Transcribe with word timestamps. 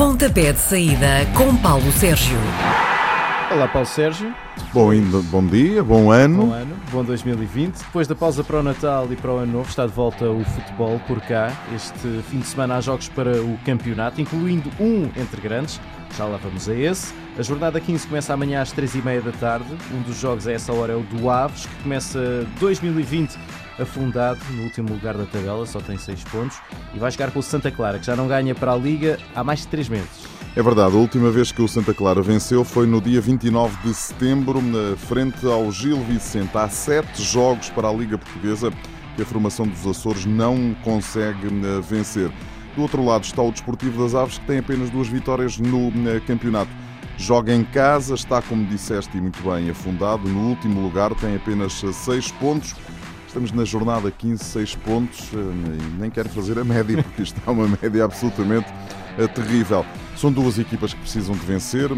Pontapé 0.00 0.50
de 0.50 0.58
saída 0.58 1.26
com 1.36 1.54
Paulo 1.58 1.92
Sérgio. 1.92 2.38
Olá, 3.52 3.68
Paulo 3.68 3.86
Sérgio. 3.86 4.34
Bom, 4.72 4.90
bom 5.24 5.46
dia, 5.46 5.84
bom 5.84 6.10
ano. 6.10 6.46
Bom 6.46 6.52
ano, 6.54 6.76
bom 6.90 7.04
2020. 7.04 7.76
Depois 7.76 8.08
da 8.08 8.14
pausa 8.14 8.42
para 8.42 8.60
o 8.60 8.62
Natal 8.62 9.06
e 9.12 9.16
para 9.16 9.30
o 9.30 9.36
Ano 9.36 9.52
Novo, 9.52 9.68
está 9.68 9.84
de 9.86 9.92
volta 9.92 10.24
o 10.30 10.42
futebol 10.42 10.98
por 11.06 11.20
cá. 11.20 11.52
Este 11.76 12.22
fim 12.30 12.38
de 12.38 12.46
semana 12.46 12.78
há 12.78 12.80
jogos 12.80 13.10
para 13.10 13.42
o 13.42 13.58
campeonato, 13.58 14.22
incluindo 14.22 14.70
um 14.80 15.10
entre 15.20 15.38
grandes. 15.38 15.78
Já 16.16 16.24
lá 16.24 16.38
vamos 16.42 16.66
a 16.66 16.74
esse. 16.74 17.12
A 17.38 17.42
jornada 17.42 17.78
15 17.78 18.06
começa 18.06 18.32
amanhã 18.32 18.62
às 18.62 18.72
3h30 18.72 19.20
da 19.20 19.32
tarde. 19.32 19.66
Um 19.92 20.00
dos 20.00 20.18
jogos 20.18 20.48
a 20.48 20.52
essa 20.52 20.72
hora 20.72 20.94
é 20.94 20.96
o 20.96 21.02
do 21.02 21.28
Aves, 21.28 21.66
que 21.66 21.82
começa 21.82 22.46
2020 22.58 23.38
afundado 23.80 24.40
no 24.50 24.64
último 24.64 24.90
lugar 24.90 25.16
da 25.16 25.24
tabela, 25.24 25.66
só 25.66 25.80
tem 25.80 25.96
6 25.96 26.24
pontos, 26.24 26.58
e 26.94 26.98
vai 26.98 27.10
jogar 27.10 27.30
com 27.30 27.38
o 27.38 27.42
Santa 27.42 27.70
Clara, 27.70 27.98
que 27.98 28.06
já 28.06 28.14
não 28.14 28.28
ganha 28.28 28.54
para 28.54 28.72
a 28.72 28.76
Liga 28.76 29.18
há 29.34 29.42
mais 29.42 29.60
de 29.60 29.68
3 29.68 29.88
meses. 29.88 30.40
É 30.56 30.62
verdade, 30.62 30.96
a 30.96 30.98
última 30.98 31.30
vez 31.30 31.52
que 31.52 31.62
o 31.62 31.68
Santa 31.68 31.94
Clara 31.94 32.20
venceu 32.20 32.64
foi 32.64 32.84
no 32.84 33.00
dia 33.00 33.20
29 33.20 33.88
de 33.88 33.94
setembro, 33.94 34.60
na 34.60 34.96
frente 34.96 35.46
ao 35.46 35.70
Gil 35.70 36.02
Vicente. 36.02 36.58
Há 36.58 36.68
sete 36.68 37.22
jogos 37.22 37.70
para 37.70 37.88
a 37.88 37.92
Liga 37.92 38.18
Portuguesa 38.18 38.72
que 39.14 39.22
a 39.22 39.24
formação 39.24 39.64
dos 39.66 39.86
Açores 39.86 40.26
não 40.26 40.74
consegue 40.82 41.46
eh, 41.46 41.80
vencer. 41.88 42.32
Do 42.74 42.82
outro 42.82 43.04
lado 43.04 43.22
está 43.24 43.40
o 43.42 43.52
Desportivo 43.52 44.02
das 44.02 44.14
Aves, 44.14 44.38
que 44.38 44.46
tem 44.46 44.58
apenas 44.58 44.90
duas 44.90 45.06
vitórias 45.06 45.56
no 45.56 45.88
eh, 46.08 46.20
campeonato. 46.26 46.70
Joga 47.16 47.54
em 47.54 47.62
casa, 47.62 48.14
está, 48.14 48.42
como 48.42 48.66
disseste 48.66 49.16
e 49.18 49.20
muito 49.20 49.40
bem, 49.42 49.70
afundado. 49.70 50.28
No 50.28 50.48
último 50.48 50.80
lugar, 50.80 51.14
tem 51.14 51.36
apenas 51.36 51.80
seis 51.92 52.32
pontos. 52.32 52.74
Estamos 53.30 53.52
na 53.52 53.64
jornada 53.64 54.10
15, 54.10 54.42
6 54.42 54.74
pontos. 54.74 55.30
Nem 56.00 56.10
quero 56.10 56.28
fazer 56.30 56.58
a 56.58 56.64
média, 56.64 57.00
porque 57.00 57.22
isto 57.22 57.40
é 57.46 57.48
uma 57.48 57.68
média 57.80 58.04
absolutamente 58.04 58.66
terrível. 59.36 59.86
São 60.16 60.32
duas 60.32 60.58
equipas 60.58 60.92
que 60.92 60.98
precisam 60.98 61.36
de 61.36 61.46
vencer, 61.46 61.92
eh, 61.92 61.94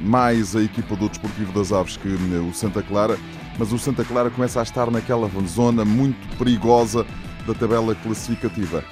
mais 0.00 0.54
a 0.54 0.60
equipa 0.60 0.94
do 0.96 1.08
Desportivo 1.08 1.50
das 1.50 1.72
Aves 1.72 1.96
que 1.96 2.08
eh, 2.08 2.38
o 2.46 2.52
Santa 2.52 2.82
Clara, 2.82 3.16
mas 3.58 3.72
o 3.72 3.78
Santa 3.78 4.04
Clara 4.04 4.28
começa 4.28 4.60
a 4.60 4.62
estar 4.62 4.90
naquela 4.90 5.30
zona 5.46 5.82
muito 5.82 6.36
perigosa 6.36 7.06
da 7.46 7.54
tabela 7.54 7.94
classificativa. 7.94 8.84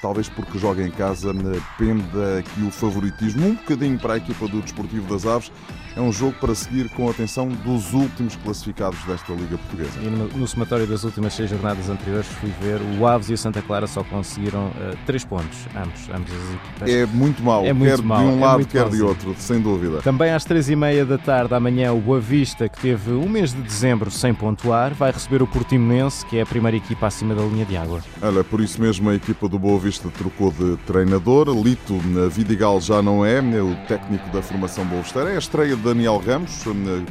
Talvez 0.00 0.28
porque 0.28 0.58
joga 0.58 0.82
em 0.82 0.90
casa, 0.90 1.32
penda 1.76 2.38
aqui 2.38 2.62
o 2.62 2.70
favoritismo 2.70 3.46
um 3.46 3.54
bocadinho 3.54 3.98
para 3.98 4.14
a 4.14 4.16
equipa 4.16 4.46
do 4.48 4.60
Desportivo 4.60 5.12
das 5.12 5.26
Aves. 5.26 5.52
É 5.96 6.00
um 6.00 6.12
jogo 6.12 6.34
para 6.38 6.54
seguir 6.54 6.88
com 6.90 7.10
atenção 7.10 7.48
dos 7.48 7.92
últimos 7.92 8.36
classificados 8.36 9.02
desta 9.04 9.32
Liga 9.32 9.58
Portuguesa. 9.58 9.98
E 10.00 10.06
no, 10.06 10.28
no 10.28 10.46
somatório 10.46 10.86
das 10.86 11.02
últimas 11.02 11.34
seis 11.34 11.50
jornadas 11.50 11.88
anteriores 11.88 12.28
fui 12.28 12.52
ver, 12.60 12.80
o 12.98 13.06
Aves 13.06 13.30
e 13.30 13.32
o 13.32 13.38
Santa 13.38 13.60
Clara 13.60 13.86
só 13.88 14.04
conseguiram 14.04 14.68
uh, 14.68 14.96
três 15.06 15.24
pontos, 15.24 15.66
ambos, 15.74 16.08
ambos 16.14 16.32
as 16.32 16.54
equipas. 16.54 16.90
É 16.90 17.06
muito 17.06 17.42
mal, 17.42 17.64
é 17.64 17.72
muito 17.72 17.96
quer 17.96 18.02
mal, 18.02 18.18
de 18.18 18.24
um 18.26 18.38
é 18.38 18.40
lado, 18.40 18.66
quer 18.66 18.88
de 18.88 19.02
outro, 19.02 19.34
sem 19.38 19.60
dúvida. 19.60 20.00
Também 20.00 20.30
às 20.30 20.44
três 20.44 20.70
e 20.70 20.76
meia 20.76 21.04
da 21.04 21.18
tarde, 21.18 21.52
amanhã, 21.52 21.92
o 21.92 22.00
Boa 22.00 22.20
Vista, 22.20 22.68
que 22.68 22.78
teve 22.80 23.10
um 23.10 23.28
mês 23.28 23.52
de 23.52 23.60
dezembro 23.60 24.08
sem 24.08 24.32
pontuar, 24.32 24.94
vai 24.94 25.10
receber 25.10 25.42
o 25.42 25.48
Portimonense, 25.48 26.24
que 26.26 26.38
é 26.38 26.42
a 26.42 26.46
primeira 26.46 26.76
equipa 26.76 27.08
acima 27.08 27.34
da 27.34 27.42
linha 27.42 27.64
de 27.64 27.76
água. 27.76 28.00
Olha, 28.22 28.44
por 28.44 28.60
isso 28.60 28.80
mesmo 28.80 29.10
a 29.10 29.16
equipa 29.16 29.27
do 29.48 29.58
Boa 29.58 29.78
Vista 29.78 30.08
trocou 30.16 30.50
de 30.50 30.76
treinador. 30.86 31.48
Lito 31.48 31.98
Vidigal 32.30 32.80
já 32.80 33.02
não 33.02 33.24
é, 33.24 33.38
é 33.38 33.62
o 33.62 33.74
técnico 33.86 34.28
da 34.30 34.40
formação 34.40 34.84
Boa. 34.86 35.28
É 35.28 35.36
a 35.36 35.38
estreia 35.38 35.76
de 35.76 35.82
Daniel 35.82 36.18
Ramos, 36.18 36.62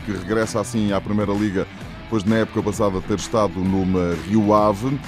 que 0.05 0.11
regressa 0.11 0.59
assim 0.59 0.91
à 0.91 0.99
Primeira 0.99 1.31
Liga, 1.33 1.67
depois 2.03 2.23
na 2.23 2.37
época 2.37 2.63
passada 2.63 2.99
ter 3.01 3.19
estado 3.19 3.59
numa 3.59 4.15
Rio 4.27 4.53
Ave. 4.53 4.99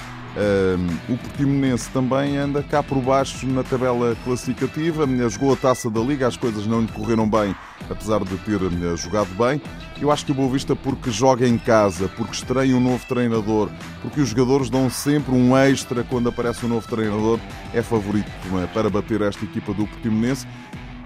O 1.07 1.17
Portimonense 1.17 1.89
também 1.89 2.37
anda 2.37 2.61
cá 2.61 2.83
por 2.83 2.99
baixo 3.01 3.47
na 3.47 3.63
tabela 3.63 4.15
classificativa, 4.23 5.05
jogou 5.29 5.53
a 5.53 5.55
taça 5.55 5.89
da 5.89 5.99
Liga, 5.99 6.27
as 6.27 6.37
coisas 6.37 6.65
não 6.67 6.81
lhe 6.81 6.87
correram 6.87 7.29
bem, 7.29 7.55
apesar 7.89 8.23
de 8.23 8.37
ter 8.37 8.59
jogado 8.95 9.29
bem. 9.35 9.61
Eu 9.99 10.11
acho 10.11 10.25
que 10.25 10.31
o 10.31 10.35
Boa 10.35 10.49
Vista, 10.49 10.75
porque 10.75 11.11
joga 11.11 11.47
em 11.47 11.57
casa, 11.57 12.07
porque 12.15 12.33
estreia 12.33 12.75
um 12.75 12.79
novo 12.79 13.05
treinador, 13.07 13.69
porque 14.01 14.21
os 14.21 14.29
jogadores 14.29 14.69
dão 14.69 14.89
sempre 14.89 15.33
um 15.33 15.57
extra 15.57 16.03
quando 16.03 16.29
aparece 16.29 16.65
um 16.65 16.69
novo 16.69 16.87
treinador, 16.87 17.39
é 17.73 17.81
favorito 17.81 18.31
é? 18.63 18.67
para 18.67 18.89
bater 18.89 19.21
esta 19.21 19.43
equipa 19.43 19.73
do 19.73 19.85
Portimonense 19.87 20.47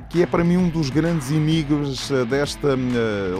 que 0.09 0.21
é 0.21 0.27
para 0.27 0.43
mim 0.43 0.57
um 0.57 0.69
dos 0.69 0.91
grandes 0.91 1.31
inimigos 1.31 2.11
eh, 2.11 2.23
desta 2.23 2.77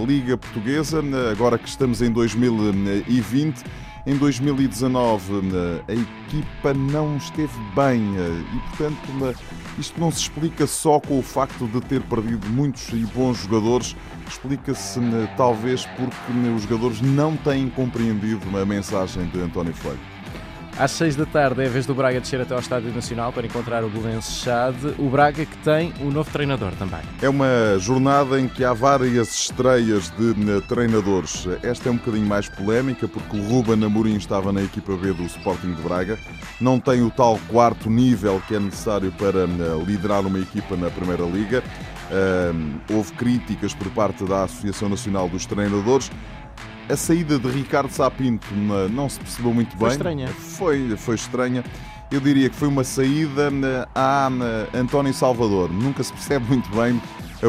Liga 0.08 0.36
Portuguesa, 0.36 1.04
agora 1.32 1.56
que 1.56 1.70
estamos 1.70 2.02
em 2.02 2.12
2020 2.12 3.64
em 4.06 4.18
2019 4.18 5.42
a 5.88 5.94
equipa 5.94 6.74
não 6.74 7.16
esteve 7.18 7.54
bem 7.76 8.02
e, 8.16 8.60
portanto, 8.70 9.40
isto 9.80 10.00
não 10.00 10.12
se 10.12 10.22
explica 10.22 10.68
só 10.68 11.00
com 11.00 11.20
o 11.20 11.22
facto 11.24 11.68
de 11.68 11.80
ter 11.82 12.02
perdido 12.02 12.48
muitos 12.50 12.90
e 12.90 13.06
bons 13.06 13.38
jogadores, 13.40 13.96
explica-se 14.28 15.00
talvez 15.38 15.86
porque 15.86 16.32
os 16.56 16.64
jogadores 16.64 17.02
não 17.02 17.36
têm 17.38 17.70
compreendido 17.70 18.58
a 18.58 18.66
mensagem 18.66 19.26
de 19.28 19.40
António 19.40 19.74
Freire. 19.74 20.13
Às 20.78 20.90
6 20.92 21.16
da 21.16 21.26
tarde 21.28 21.62
é 21.62 21.68
a 21.68 21.70
vez 21.70 21.86
do 21.86 21.94
Braga 21.94 22.20
descer 22.20 22.42
até 22.42 22.52
ao 22.52 22.60
Estádio 22.60 22.92
Nacional 22.92 23.32
para 23.32 23.46
encontrar 23.46 23.84
o 23.84 23.90
Belenense 23.90 24.32
Chade. 24.32 24.96
O 24.98 25.08
Braga 25.08 25.46
que 25.46 25.58
tem 25.58 25.94
o 26.00 26.06
um 26.06 26.12
novo 26.12 26.32
treinador 26.32 26.72
também. 26.72 27.00
É 27.22 27.30
uma 27.30 27.78
jornada 27.78 28.40
em 28.40 28.48
que 28.48 28.66
há 28.66 28.74
várias 28.74 29.36
estreias 29.36 30.10
de 30.18 30.32
eh, 30.32 30.62
treinadores. 30.68 31.48
Esta 31.62 31.90
é 31.90 31.92
um 31.92 31.98
bocadinho 31.98 32.26
mais 32.26 32.50
polémica 32.50 33.08
porque 33.08 33.38
o 33.38 33.48
Ruben 33.48 33.86
Amorim 33.86 34.16
estava 34.16 34.52
na 34.52 34.64
equipa 34.64 34.98
B 34.98 35.14
do 35.14 35.24
Sporting 35.26 35.76
de 35.76 35.82
Braga. 35.84 36.18
Não 36.60 36.80
tem 36.80 37.04
o 37.04 37.12
tal 37.12 37.40
quarto 37.50 37.88
nível 37.88 38.42
que 38.48 38.56
é 38.56 38.60
necessário 38.60 39.12
para 39.12 39.42
eh, 39.44 39.84
liderar 39.86 40.26
uma 40.26 40.40
equipa 40.40 40.76
na 40.76 40.90
Primeira 40.90 41.24
Liga. 41.24 41.64
houve 42.92 43.14
críticas 43.14 43.74
por 43.76 43.90
parte 43.92 44.24
da 44.26 44.44
Associação 44.44 44.90
Nacional 44.90 45.30
dos 45.30 45.46
Treinadores. 45.46 46.10
A 46.90 46.98
saída 46.98 47.40
de 47.40 47.48
Ricardo 47.48 47.90
Sapinto 47.90 48.48
não 48.92 49.08
se 49.08 49.20
percebeu 49.20 49.54
muito 49.54 49.72
bem. 49.72 49.80
Foi 49.80 49.90
estranha. 49.90 50.28
Foi, 50.28 50.98
foi 50.98 51.16
estranha. 51.16 51.64
Eu 52.12 52.20
diria 52.20 52.50
que 52.50 52.56
foi 52.56 52.68
uma 52.68 52.84
saída 52.84 53.50
a 53.96 54.30
António 54.74 55.14
Salvador. 55.14 55.72
Nunca 55.72 56.04
se 56.04 56.12
percebe 56.12 56.46
muito 56.48 56.70
bem 56.76 57.02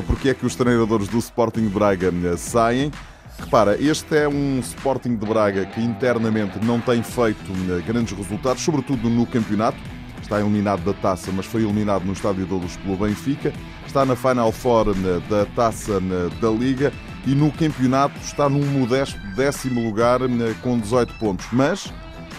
porque 0.06 0.30
é 0.30 0.34
que 0.34 0.46
os 0.46 0.54
treinadores 0.54 1.08
do 1.08 1.18
Sporting 1.18 1.62
de 1.62 1.68
Braga 1.68 2.12
saem. 2.36 2.90
Repara, 3.38 3.76
este 3.82 4.16
é 4.16 4.28
um 4.28 4.60
Sporting 4.60 5.16
de 5.16 5.26
Braga 5.26 5.66
que 5.66 5.80
internamente 5.80 6.64
não 6.64 6.80
tem 6.80 7.02
feito 7.02 7.52
grandes 7.86 8.16
resultados, 8.16 8.62
sobretudo 8.62 9.10
no 9.10 9.26
campeonato. 9.26 9.78
Está 10.22 10.40
eliminado 10.40 10.82
da 10.84 10.94
taça, 10.94 11.30
mas 11.32 11.44
foi 11.44 11.62
eliminado 11.62 12.04
no 12.04 12.12
Estádio 12.12 12.46
da 12.46 12.54
Luz 12.54 12.76
pelo 12.76 12.96
Benfica. 12.96 13.52
Está 13.86 14.06
na 14.06 14.16
Final 14.16 14.50
Four 14.52 14.94
da 15.28 15.44
taça 15.54 16.00
da 16.40 16.50
Liga 16.50 16.92
e 17.26 17.34
no 17.34 17.50
campeonato 17.50 18.18
está 18.22 18.48
num 18.48 18.64
modesto 18.66 19.18
décimo 19.34 19.82
lugar 19.82 20.20
eh, 20.22 20.54
com 20.62 20.78
18 20.78 21.14
pontos. 21.14 21.46
Mas 21.52 21.92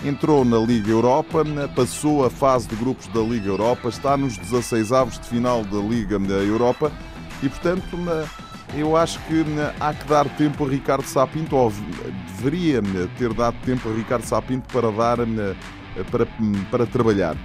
entrou 0.04 0.46
na 0.46 0.58
Liga 0.58 0.92
Europa, 0.92 1.42
eh, 1.42 1.68
passou 1.76 2.26
a 2.26 2.30
fase 2.30 2.68
de 2.68 2.76
grupos 2.76 3.08
da 3.08 3.22
Liga 3.22 3.48
Europa, 3.48 3.90
está 3.90 4.16
nos 4.16 4.38
16 4.38 4.92
avos 4.92 5.20
de 5.20 5.28
final 5.28 5.64
da 5.64 5.80
Liga 5.80 6.18
eh, 6.18 6.48
Europa 6.48 6.92
e, 7.42 7.50
portanto, 7.50 7.98
eu 8.76 8.96
acho 8.96 9.20
que 9.22 9.44
há 9.80 9.94
que 9.94 10.08
dar 10.08 10.28
tempo 10.38 10.66
a 10.66 10.70
Ricardo 10.70 11.06
Sapinto, 11.06 11.56
ou 11.56 11.72
deveria 12.38 12.82
ter 13.18 13.34
dado 13.34 13.56
tempo 13.66 13.90
a 13.90 13.94
Ricardo 13.94 14.24
Sapinto 14.24 14.68
para 14.72 14.92
dar 14.92 15.18
para, 16.12 16.28
para 16.72 16.86
trabalhar. 16.86 17.36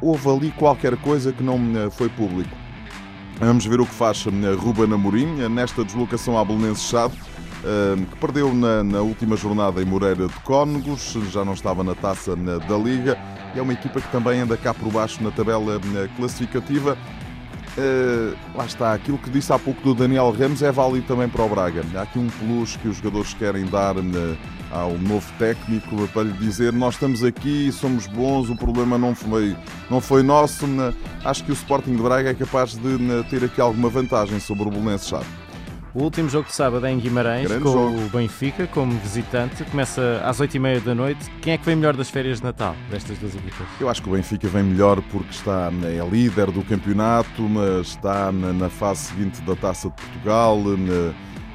Houve 0.00 0.28
ali 0.28 0.50
qualquer 0.52 0.96
coisa 0.96 1.32
que 1.32 1.42
não 1.42 1.90
foi 1.90 2.08
público. 2.08 2.50
Vamos 3.40 3.64
ver 3.64 3.80
o 3.80 3.86
que 3.86 3.94
faz 3.94 4.22
Ruben 4.58 4.92
Amorim 4.92 5.48
nesta 5.48 5.82
deslocação 5.82 6.38
à 6.38 6.44
Belenenses 6.44 6.84
Chade, 6.84 7.14
eh, 7.64 7.96
que 8.10 8.16
perdeu 8.16 8.52
na, 8.52 8.84
na, 8.84 9.00
última 9.00 9.34
jornada 9.34 9.80
em 9.80 9.84
Moreira 9.86 10.28
de 10.28 10.40
Cónegos, 10.40 11.16
já 11.32 11.42
não 11.42 11.54
estava 11.54 11.82
na 11.82 11.94
taça 11.94 12.36
da 12.36 12.76
Liga, 12.76 13.18
é 13.56 13.62
uma 13.62 13.72
equipa 13.72 13.98
que 13.98 14.12
também 14.12 14.40
anda 14.40 14.58
cá 14.58 14.74
por 14.74 14.92
baixo 14.92 15.22
na 15.22 15.30
tabela 15.30 15.80
classificativa. 16.18 16.98
Uh, 17.78 18.36
lá 18.54 18.66
está, 18.66 18.92
aquilo 18.92 19.16
que 19.16 19.30
disse 19.30 19.52
há 19.52 19.58
pouco 19.58 19.80
do 19.82 19.94
Daniel 19.94 20.30
Ramos 20.32 20.60
é 20.62 20.72
válido 20.72 21.06
também 21.06 21.28
para 21.28 21.44
o 21.44 21.48
Braga. 21.48 21.84
Há 21.94 22.02
aqui 22.02 22.18
um 22.18 22.28
plus 22.28 22.76
que 22.76 22.88
os 22.88 22.96
jogadores 22.96 23.32
querem 23.34 23.64
dar 23.66 23.96
uh, 23.96 24.36
ao 24.70 24.98
novo 24.98 25.26
técnico 25.38 26.08
para 26.08 26.22
lhe 26.22 26.32
dizer 26.32 26.72
nós 26.72 26.94
estamos 26.94 27.22
aqui, 27.22 27.70
somos 27.72 28.06
bons, 28.06 28.50
o 28.50 28.56
problema 28.56 28.98
não 28.98 29.14
foi, 29.14 29.56
não 29.88 30.00
foi 30.00 30.22
nosso. 30.22 30.66
Uh, 30.66 30.94
acho 31.24 31.44
que 31.44 31.52
o 31.52 31.54
Sporting 31.54 31.94
de 31.94 32.02
Braga 32.02 32.30
é 32.30 32.34
capaz 32.34 32.72
de 32.72 32.98
ter 33.30 33.44
aqui 33.44 33.60
alguma 33.60 33.88
vantagem 33.88 34.40
sobre 34.40 34.64
o 34.64 34.70
Bolonense 34.70 35.08
Chave. 35.08 35.39
O 35.92 36.04
último 36.04 36.28
jogo 36.28 36.46
de 36.46 36.54
sábado 36.54 36.86
é 36.86 36.92
em 36.92 37.00
Guimarães, 37.00 37.48
Grande 37.48 37.64
com 37.64 37.72
jogo. 37.72 37.98
o 38.06 38.08
Benfica 38.10 38.64
como 38.68 38.92
visitante. 39.00 39.64
Começa 39.64 40.22
às 40.24 40.38
8h30 40.40 40.80
da 40.84 40.94
noite. 40.94 41.28
Quem 41.42 41.54
é 41.54 41.58
que 41.58 41.64
vem 41.64 41.74
melhor 41.74 41.96
das 41.96 42.08
férias 42.08 42.38
de 42.38 42.44
Natal 42.44 42.76
destas 42.88 43.18
duas 43.18 43.34
equipas? 43.34 43.66
Eu 43.80 43.88
acho 43.88 44.00
que 44.00 44.08
o 44.08 44.12
Benfica 44.12 44.46
vem 44.46 44.62
melhor 44.62 45.02
porque 45.10 45.30
está 45.32 45.68
é 45.82 46.08
líder 46.08 46.52
do 46.52 46.62
campeonato, 46.62 47.42
está 47.82 48.30
na 48.30 48.68
fase 48.68 49.08
seguinte 49.08 49.40
da 49.42 49.56
Taça 49.56 49.88
de 49.88 49.94
Portugal. 49.94 50.58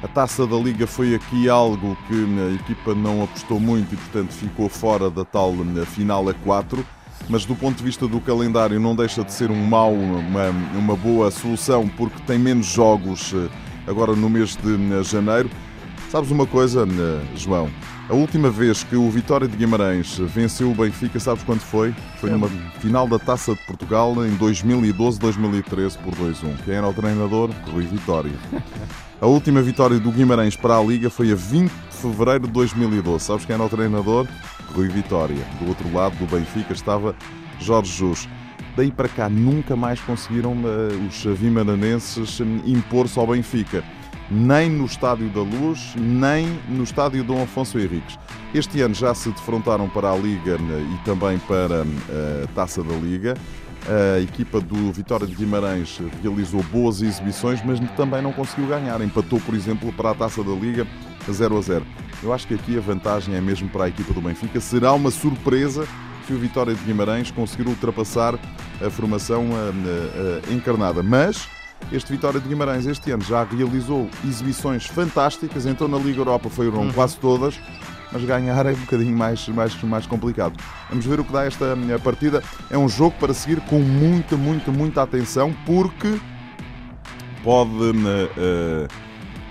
A 0.02 0.08
Taça 0.08 0.46
da 0.46 0.56
Liga 0.56 0.86
foi 0.86 1.14
aqui 1.14 1.48
algo 1.48 1.96
que 2.06 2.14
a 2.14 2.54
equipa 2.56 2.94
não 2.94 3.24
apostou 3.24 3.58
muito 3.58 3.94
e, 3.94 3.96
portanto, 3.96 4.32
ficou 4.32 4.68
fora 4.68 5.08
da 5.08 5.24
tal 5.24 5.54
final 5.86 6.28
a 6.28 6.34
4. 6.34 6.84
mas 7.30 7.46
do 7.46 7.56
ponto 7.56 7.78
de 7.78 7.84
vista 7.84 8.06
do 8.06 8.20
calendário 8.20 8.78
não 8.78 8.94
deixa 8.94 9.24
de 9.24 9.32
ser 9.32 9.50
um 9.50 9.64
mau, 9.64 9.94
uma, 9.94 10.50
uma 10.76 10.94
boa 10.94 11.30
solução, 11.30 11.88
porque 11.88 12.20
tem 12.26 12.38
menos 12.38 12.66
jogos 12.66 13.32
eh, 13.34 13.48
agora 13.86 14.14
no 14.14 14.28
mês 14.28 14.56
de 14.56 14.74
eh, 14.74 15.02
janeiro. 15.02 15.50
Sabes 16.10 16.30
uma 16.30 16.46
coisa, 16.46 16.86
eh, 16.86 17.36
João? 17.36 17.70
A 18.08 18.14
última 18.14 18.50
vez 18.50 18.84
que 18.84 18.94
o 18.94 19.10
Vitória 19.10 19.48
de 19.48 19.56
Guimarães 19.56 20.16
venceu 20.18 20.70
o 20.70 20.74
Benfica, 20.74 21.18
sabes 21.18 21.42
quando 21.42 21.60
foi? 21.60 21.92
Foi 22.20 22.30
numa 22.30 22.48
final 22.80 23.08
da 23.08 23.18
Taça 23.18 23.54
de 23.54 23.60
Portugal 23.66 24.14
em 24.24 24.36
2012-2013 24.36 25.98
por 25.98 26.14
2-1. 26.14 26.56
Quem 26.64 26.74
era 26.74 26.86
o 26.86 26.94
treinador? 26.94 27.50
Rui 27.72 27.84
Vitória. 27.84 28.32
A 29.18 29.26
última 29.26 29.62
vitória 29.62 29.98
do 29.98 30.12
Guimarães 30.12 30.54
para 30.56 30.76
a 30.76 30.82
Liga 30.82 31.08
foi 31.08 31.32
a 31.32 31.34
20 31.34 31.70
de 31.70 31.96
fevereiro 31.96 32.46
de 32.46 32.52
2012. 32.52 33.24
Sabes 33.24 33.46
quem 33.46 33.54
era 33.54 33.64
o 33.64 33.68
treinador? 33.68 34.26
Rui 34.74 34.88
Vitória. 34.88 35.42
Do 35.58 35.68
outro 35.68 35.90
lado 35.90 36.14
do 36.16 36.26
Benfica 36.26 36.74
estava 36.74 37.16
Jorge 37.58 37.90
Jus. 37.90 38.28
Daí 38.76 38.90
para 38.90 39.08
cá 39.08 39.28
nunca 39.28 39.74
mais 39.74 40.00
conseguiram 40.00 40.52
uh, 40.52 41.06
os 41.08 41.24
vimaranenses 41.38 42.40
impor-se 42.66 43.18
ao 43.18 43.26
Benfica 43.26 43.82
nem 44.30 44.68
no 44.68 44.84
Estádio 44.86 45.28
da 45.28 45.40
Luz, 45.40 45.94
nem 45.96 46.58
no 46.68 46.82
Estádio 46.82 47.22
Dom 47.22 47.42
Afonso 47.42 47.78
Henriques. 47.78 48.18
Este 48.54 48.80
ano 48.80 48.94
já 48.94 49.14
se 49.14 49.30
defrontaram 49.30 49.88
para 49.88 50.10
a 50.10 50.16
Liga 50.16 50.58
né, 50.58 50.84
e 50.94 51.04
também 51.04 51.38
para 51.38 51.82
a 51.82 51.86
eh, 52.10 52.46
Taça 52.54 52.82
da 52.82 52.94
Liga. 52.94 53.34
A 53.88 54.20
equipa 54.20 54.60
do 54.60 54.90
Vitória 54.92 55.26
de 55.26 55.34
Guimarães 55.34 56.00
realizou 56.20 56.60
boas 56.72 57.02
exibições, 57.02 57.62
mas 57.64 57.78
também 57.90 58.20
não 58.20 58.32
conseguiu 58.32 58.66
ganhar. 58.66 59.00
Empatou, 59.00 59.40
por 59.40 59.54
exemplo, 59.54 59.92
para 59.92 60.10
a 60.10 60.14
Taça 60.14 60.42
da 60.42 60.52
Liga 60.52 60.86
0 61.30 61.56
a 61.56 61.60
0. 61.60 61.86
Eu 62.22 62.32
acho 62.32 62.48
que 62.48 62.54
aqui 62.54 62.76
a 62.76 62.80
vantagem 62.80 63.34
é 63.36 63.40
mesmo 63.40 63.68
para 63.68 63.84
a 63.84 63.88
equipa 63.88 64.12
do 64.12 64.20
Benfica. 64.20 64.60
Será 64.60 64.92
uma 64.92 65.10
surpresa 65.10 65.86
se 66.26 66.32
o 66.32 66.38
Vitória 66.38 66.74
de 66.74 66.84
Guimarães 66.84 67.30
conseguir 67.30 67.68
ultrapassar 67.68 68.38
a 68.84 68.90
formação 68.90 69.46
encarnada. 70.50 71.02
Mas 71.02 71.48
este 71.92 72.10
Vitória 72.12 72.40
de 72.40 72.48
Guimarães 72.48 72.86
este 72.86 73.12
ano 73.12 73.22
já 73.22 73.44
realizou 73.44 74.08
exibições 74.24 74.86
fantásticas, 74.86 75.66
então 75.66 75.86
na 75.86 75.98
Liga 75.98 76.18
Europa 76.18 76.50
foram 76.50 76.80
uhum. 76.80 76.92
quase 76.92 77.16
todas, 77.18 77.60
mas 78.10 78.24
ganhar 78.24 78.66
é 78.66 78.72
um 78.72 78.76
bocadinho 78.76 79.16
mais, 79.16 79.46
mais, 79.48 79.80
mais 79.82 80.06
complicado. 80.06 80.54
Vamos 80.88 81.06
ver 81.06 81.20
o 81.20 81.24
que 81.24 81.32
dá 81.32 81.44
esta 81.44 81.76
partida. 82.02 82.42
É 82.70 82.76
um 82.76 82.88
jogo 82.88 83.14
para 83.20 83.32
seguir 83.32 83.60
com 83.62 83.78
muita, 83.78 84.36
muita, 84.36 84.72
muita 84.72 85.02
atenção, 85.02 85.54
porque 85.64 86.18
pode. 87.44 87.70
Uh, 87.70 89.05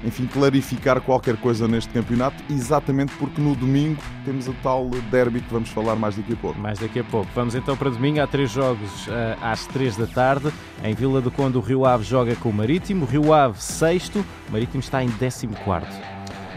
enfim, 0.06 0.28
clarificar 0.28 1.02
qualquer 1.02 1.36
coisa 1.38 1.68
neste 1.68 1.92
campeonato, 1.92 2.42
exatamente 2.50 3.12
porque 3.16 3.42
no 3.42 3.56
domingo 3.56 4.02
temos 4.24 4.48
a 4.48 4.54
tal 4.62 4.90
derby 5.12 5.42
que 5.42 5.52
vamos 5.52 5.69
falar 5.69 5.96
mais 5.96 6.16
daqui 6.16 6.34
a 6.34 6.38
pouco. 6.38 6.60
Mais 6.60 6.80
daqui 6.80 7.00
a 7.00 7.04
pouco. 7.04 7.28
Vamos 7.34 7.56
então 7.56 7.75
para 7.75 7.90
domingo, 7.90 8.22
há 8.22 8.28
três 8.28 8.52
jogos 8.52 9.07
uh, 9.07 9.12
às 9.42 9.66
três 9.66 9.98
da 9.98 10.06
tarde. 10.06 10.52
Em 10.84 10.94
Vila 10.94 11.19
do 11.22 11.31
Conde, 11.31 11.57
o 11.57 11.62
Rio 11.62 11.86
Ave 11.86 12.04
joga 12.04 12.36
com 12.36 12.50
o 12.50 12.54
Marítimo, 12.54 13.06
o 13.06 13.07
Rio 13.07 13.34
Ave 13.34 13.62
sexto, 13.62 14.24
o 14.48 14.52
Marítimo 14.52 14.80
está 14.80 15.04
em 15.04 15.07
décimo 15.07 15.56
quarto. 15.57 16.16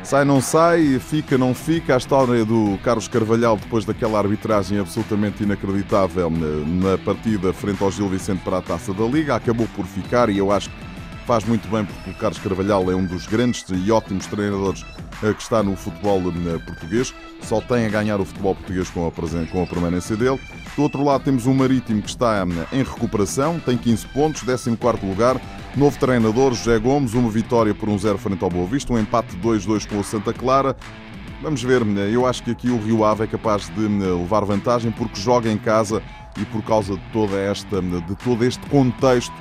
Sai, 0.08 0.24
não 0.24 0.40
sai, 0.40 0.98
fica, 0.98 1.36
não 1.36 1.52
fica. 1.52 1.94
A 1.94 1.98
história 1.98 2.42
do 2.42 2.78
Carlos 2.82 3.08
Carvalhal, 3.08 3.58
depois 3.58 3.84
daquela 3.84 4.18
arbitragem 4.18 4.78
absolutamente 4.78 5.42
inacreditável 5.42 6.30
na 6.30 6.96
partida 6.96 7.52
frente 7.52 7.82
ao 7.82 7.90
Gil 7.90 8.08
Vicente 8.08 8.40
para 8.42 8.56
a 8.56 8.62
taça 8.62 8.94
da 8.94 9.04
Liga, 9.04 9.34
acabou 9.34 9.68
por 9.76 9.84
ficar 9.84 10.30
e 10.30 10.38
eu 10.38 10.50
acho 10.50 10.70
que 10.70 10.76
faz 11.28 11.44
muito 11.44 11.68
bem 11.68 11.84
porque 11.84 12.08
o 12.08 12.14
Carlos 12.14 12.38
Carvalhal 12.38 12.90
é 12.90 12.96
um 12.96 13.04
dos 13.04 13.26
grandes 13.26 13.62
e 13.68 13.92
ótimos 13.92 14.26
treinadores 14.28 14.82
eh, 15.22 15.34
que 15.34 15.42
está 15.42 15.62
no 15.62 15.76
futebol 15.76 16.18
eh, 16.20 16.58
português. 16.64 17.14
Só 17.42 17.60
tem 17.60 17.84
a 17.84 17.90
ganhar 17.90 18.18
o 18.18 18.24
futebol 18.24 18.54
português 18.54 18.88
com 18.88 19.06
a, 19.06 19.46
com 19.52 19.62
a 19.62 19.66
permanência 19.66 20.16
dele. 20.16 20.40
Do 20.74 20.82
outro 20.82 21.04
lado 21.04 21.24
temos 21.24 21.44
o 21.44 21.52
Marítimo 21.52 22.00
que 22.00 22.08
está 22.08 22.38
eh, 22.38 22.76
em 22.78 22.82
recuperação, 22.82 23.60
tem 23.60 23.76
15 23.76 24.06
pontos, 24.06 24.40
14 24.40 24.70
lugar. 25.06 25.38
Novo 25.76 25.98
treinador, 25.98 26.54
José 26.54 26.78
Gomes, 26.78 27.12
uma 27.12 27.28
vitória 27.28 27.74
por 27.74 27.90
um 27.90 27.98
0 27.98 28.16
frente 28.16 28.42
ao 28.42 28.48
Boa 28.48 28.66
Vista, 28.66 28.90
um 28.94 28.98
empate 28.98 29.36
2-2 29.36 29.86
com 29.86 29.98
o 29.98 30.04
Santa 30.04 30.32
Clara. 30.32 30.74
Vamos 31.42 31.62
ver, 31.62 31.82
eu 32.10 32.24
acho 32.24 32.42
que 32.42 32.52
aqui 32.52 32.70
o 32.70 32.80
Rio 32.80 33.04
Ave 33.04 33.24
é 33.24 33.26
capaz 33.26 33.68
de 33.68 33.86
levar 33.86 34.46
vantagem 34.46 34.90
porque 34.90 35.20
joga 35.20 35.52
em 35.52 35.58
casa 35.58 36.02
e 36.40 36.44
por 36.46 36.62
causa 36.62 36.94
de 36.94 37.02
toda 37.12 37.36
esta, 37.36 37.82
de 37.82 38.16
todo 38.16 38.46
este 38.46 38.66
contexto 38.70 39.32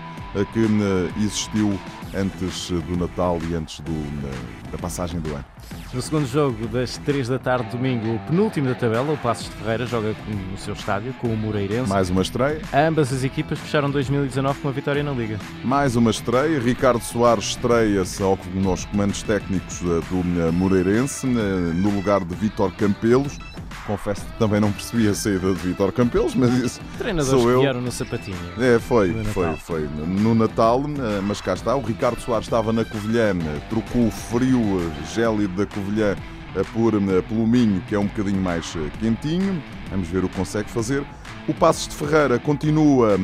que 0.53 1.24
existiu 1.24 1.79
antes 2.15 2.69
do 2.69 2.97
Natal 2.97 3.39
e 3.50 3.56
antes 3.56 3.79
do, 3.81 4.71
da 4.71 4.77
passagem 4.77 5.19
do 5.19 5.33
ano. 5.33 5.45
No 5.94 6.01
segundo 6.01 6.25
jogo, 6.25 6.68
das 6.68 6.97
3 6.97 7.27
da 7.27 7.39
tarde, 7.39 7.69
domingo, 7.71 8.15
o 8.15 8.19
penúltimo 8.19 8.68
da 8.68 8.75
tabela, 8.75 9.13
o 9.13 9.18
Passos 9.18 9.45
de 9.45 9.51
Ferreira, 9.51 9.85
joga 9.85 10.15
no 10.51 10.57
seu 10.57 10.74
estádio 10.74 11.13
com 11.13 11.27
o 11.27 11.38
Moreirense. 11.38 11.89
Mais 11.89 12.09
uma 12.09 12.21
estreia. 12.21 12.62
Ambas 12.74 13.12
as 13.12 13.24
equipas 13.24 13.59
fecharam 13.59 13.89
2019 13.89 14.59
com 14.59 14.68
uma 14.68 14.74
vitória 14.74 15.03
na 15.03 15.12
Liga. 15.12 15.39
Mais 15.63 15.95
uma 15.95 16.12
estreia. 16.12 16.59
Ricardo 16.59 17.01
Soares 17.01 17.45
estreia-se 17.45 18.21
nos 18.53 18.85
comandos 18.85 19.23
técnicos 19.23 19.81
eh, 19.81 19.85
do 20.09 20.47
eh, 20.47 20.51
Moreirense, 20.51 21.25
no 21.25 21.89
lugar 21.89 22.23
de 22.23 22.35
Vítor 22.35 22.71
Campelos 22.73 23.38
confesso 23.87 24.21
que 24.25 24.31
também 24.33 24.59
não 24.59 24.71
percebi 24.71 25.07
a 25.07 25.13
saída 25.15 25.53
de 25.53 25.59
Vitor 25.59 25.91
Campelos, 25.93 26.35
mas 26.35 26.53
isso 26.57 26.81
Treinadores 26.97 27.41
sou 27.41 27.49
eu. 27.49 27.61
vieram 27.61 27.81
no 27.81 27.91
sapatinho. 27.91 28.37
É, 28.59 28.77
foi, 28.77 29.13
foi, 29.25 29.55
foi. 29.55 29.89
No 30.05 30.35
Natal, 30.35 30.83
eh, 30.85 31.21
mas 31.23 31.39
cá 31.39 31.53
está. 31.53 31.75
O 31.75 31.81
Ricardo 31.81 32.19
Soares 32.19 32.45
estava 32.45 32.73
na 32.73 32.83
Covilhã, 32.83 33.33
trocou 33.69 34.07
o 34.07 34.11
frio 34.11 34.59
eh, 34.59 35.05
gélido 35.15 35.55
da 35.55 35.65
Covilhã 35.65 36.15
eh, 36.55 36.63
por, 36.73 36.91
pelo 36.91 37.47
Minho, 37.47 37.81
que 37.87 37.95
é 37.95 37.99
um 37.99 38.05
bocadinho 38.07 38.41
mais 38.41 38.75
quentinho. 38.99 39.63
Vamos 39.89 40.09
ver 40.09 40.23
o 40.25 40.29
que 40.29 40.35
consegue 40.35 40.69
fazer. 40.69 41.03
O 41.47 41.53
Passos 41.53 41.87
de 41.87 41.95
Ferreira 41.95 42.37
continua, 42.37 43.17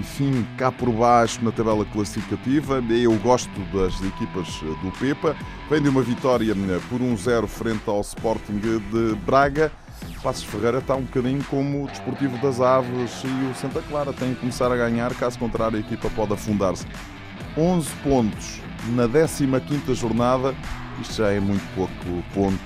enfim, 0.00 0.44
cá 0.56 0.72
por 0.72 0.90
baixo 0.90 1.38
na 1.44 1.52
tabela 1.52 1.84
classificativa. 1.84 2.82
Eu 2.90 3.14
gosto 3.18 3.48
das 3.72 3.94
equipas 4.02 4.48
do 4.82 4.90
Pepa. 4.98 5.36
Vem 5.70 5.80
de 5.80 5.88
uma 5.88 6.02
vitória 6.02 6.56
por 6.88 6.98
1-0 7.00 7.46
frente 7.46 7.82
ao 7.86 8.00
Sporting 8.00 8.58
de 8.58 9.14
Braga. 9.24 9.70
Passos 10.22 10.44
Ferreira 10.44 10.78
está 10.78 10.96
um 10.96 11.02
bocadinho 11.02 11.42
como 11.44 11.84
o 11.84 11.86
Desportivo 11.86 12.36
das 12.38 12.60
Aves 12.60 13.22
e 13.24 13.50
o 13.50 13.54
Santa 13.54 13.80
Clara. 13.82 14.12
Tem 14.12 14.34
que 14.34 14.40
começar 14.40 14.70
a 14.72 14.76
ganhar, 14.76 15.14
caso 15.14 15.38
contrário 15.38 15.76
a 15.76 15.80
equipa 15.80 16.10
pode 16.10 16.32
afundar-se. 16.32 16.86
11 17.56 17.90
pontos 18.02 18.60
na 18.88 19.08
15ª 19.08 19.94
jornada. 19.94 20.54
Isto 21.00 21.14
já 21.14 21.30
é 21.30 21.38
muito 21.38 21.62
pouco 21.74 21.92
ponto 22.34 22.58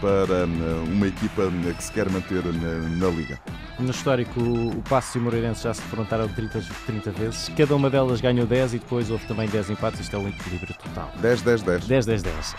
para 0.00 0.46
uma 0.86 1.06
equipa 1.06 1.50
que 1.76 1.82
se 1.82 1.92
quer 1.92 2.08
manter 2.08 2.44
na, 2.44 2.88
na 2.88 3.08
Liga. 3.08 3.38
No 3.78 3.90
histórico, 3.90 4.40
o 4.40 4.82
Passo 4.88 5.18
e 5.18 5.20
o 5.20 5.24
Moreirense 5.24 5.64
já 5.64 5.74
se 5.74 5.80
defrontaram 5.82 6.28
30, 6.28 6.62
30 6.86 7.10
vezes. 7.10 7.50
Cada 7.56 7.74
uma 7.74 7.90
delas 7.90 8.20
ganhou 8.20 8.46
10 8.46 8.74
e 8.74 8.78
depois 8.78 9.10
houve 9.10 9.26
também 9.26 9.48
10 9.48 9.70
empates. 9.70 10.00
Isto 10.00 10.16
é 10.16 10.18
um 10.20 10.28
equilíbrio 10.28 10.74
total. 10.74 11.10
10, 11.20 11.42
10, 11.42 11.62
10. 11.62 11.86
10, 11.86 12.06
10, 12.06 12.22
10. 12.22 12.52
Uh, 12.52 12.56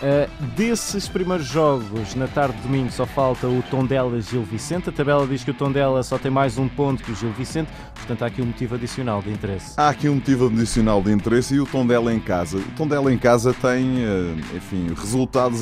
desses 0.55 1.07
primeiros 1.07 1.45
jogos, 1.45 2.15
na 2.15 2.27
tarde 2.27 2.57
de 2.57 2.63
domingo, 2.63 2.91
só 2.91 3.05
falta 3.05 3.47
o 3.47 3.63
Tondela 3.69 4.19
Gil 4.19 4.43
Vicente. 4.43 4.89
A 4.89 4.91
tabela 4.91 5.25
diz 5.25 5.43
que 5.43 5.51
o 5.51 5.53
Tondela 5.53 6.03
só 6.03 6.17
tem 6.17 6.31
mais 6.31 6.57
um 6.57 6.67
ponto 6.67 7.01
que 7.03 7.11
o 7.11 7.15
Gil 7.15 7.31
Vicente. 7.31 7.69
Portanto, 7.95 8.23
há 8.23 8.27
aqui 8.27 8.41
um 8.41 8.47
motivo 8.47 8.75
adicional 8.75 9.21
de 9.21 9.31
interesse. 9.31 9.73
Há 9.77 9.89
aqui 9.89 10.09
um 10.09 10.15
motivo 10.15 10.47
adicional 10.47 11.01
de 11.01 11.11
interesse 11.11 11.55
e 11.55 11.59
o 11.61 11.65
Tondela 11.65 12.13
em 12.13 12.19
casa. 12.19 12.57
O 12.57 12.71
Tondela 12.75 13.13
em 13.13 13.17
casa 13.17 13.53
tem, 13.53 14.03
enfim, 14.53 14.87
resultados 14.89 15.12